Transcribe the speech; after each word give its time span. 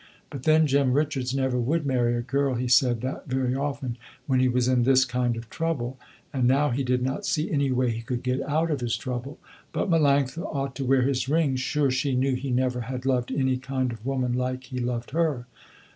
But 0.31 0.45
then 0.45 0.65
Jem 0.65 0.93
Richards 0.93 1.35
never 1.35 1.59
would 1.59 1.85
marry 1.85 2.15
a 2.15 2.23
girl, 2.23 2.55
he 2.55 2.67
said 2.67 3.01
that 3.01 3.27
very 3.27 3.53
often, 3.53 3.99
when 4.25 4.39
he 4.39 4.47
was 4.47 4.67
in 4.67 4.81
this 4.81 5.05
kind 5.05 5.37
of 5.37 5.47
trouble, 5.51 5.99
and 6.33 6.47
now 6.47 6.71
he 6.71 6.81
did 6.83 7.03
not 7.03 7.23
see 7.23 7.51
any 7.51 7.69
way 7.69 7.91
he 7.91 8.01
could 8.01 8.23
get 8.23 8.41
out 8.49 8.71
of 8.71 8.79
his 8.79 8.97
trouble. 8.97 9.37
But 9.71 9.91
Melanctha 9.91 10.41
ought 10.43 10.75
to 10.77 10.85
wear 10.85 11.03
his 11.03 11.29
ring, 11.29 11.55
sure 11.55 11.91
she 11.91 12.15
knew 12.15 12.33
he 12.33 12.49
never 12.49 12.81
had 12.81 13.05
loved 13.05 13.31
any 13.31 13.57
kind 13.57 13.91
of 13.91 14.03
woman 14.03 14.33
like 14.33 14.63
he 14.63 14.79
loved 14.79 15.11
her. 15.11 15.45